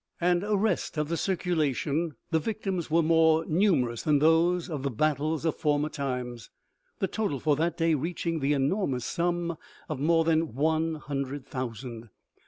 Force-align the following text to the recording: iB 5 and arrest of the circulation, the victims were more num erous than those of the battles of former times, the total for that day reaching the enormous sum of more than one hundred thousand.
iB 0.01 0.19
5 0.19 0.29
and 0.31 0.43
arrest 0.45 0.97
of 0.97 1.09
the 1.09 1.15
circulation, 1.15 2.15
the 2.31 2.39
victims 2.39 2.89
were 2.89 3.03
more 3.03 3.45
num 3.45 3.83
erous 3.83 4.03
than 4.03 4.17
those 4.17 4.67
of 4.67 4.81
the 4.81 4.89
battles 4.89 5.45
of 5.45 5.55
former 5.55 5.89
times, 5.89 6.49
the 6.97 7.07
total 7.07 7.39
for 7.39 7.55
that 7.55 7.77
day 7.77 7.93
reaching 7.93 8.39
the 8.39 8.53
enormous 8.53 9.05
sum 9.05 9.55
of 9.87 9.99
more 9.99 10.23
than 10.23 10.55
one 10.55 10.95
hundred 10.95 11.45
thousand. 11.45 12.09